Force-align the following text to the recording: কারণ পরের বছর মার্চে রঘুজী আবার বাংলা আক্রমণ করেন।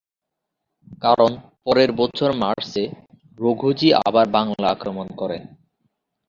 কারণ 1.01 1.31
পরের 1.65 1.89
বছর 1.91 2.29
মার্চে 2.33 2.83
রঘুজী 3.39 3.89
আবার 4.07 4.25
বাংলা 4.29 4.67
আক্রমণ 4.69 5.07
করেন। 5.15 5.43